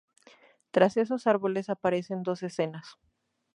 Tras 0.71 0.97
esos 0.97 1.27
árboles 1.27 1.69
aparecen 1.69 2.23
dos 2.23 2.41
escenas. 2.41 2.97